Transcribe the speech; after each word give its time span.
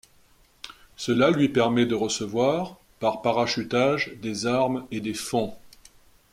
Cela 0.95 1.29
lui 1.29 1.47
permet 1.47 1.85
de 1.85 1.93
recevoir, 1.93 2.77
par 2.99 3.21
parachutages, 3.21 4.11
des 4.19 4.47
armes 4.47 4.87
et 4.89 4.99
des 4.99 5.13
fonds. 5.13 5.55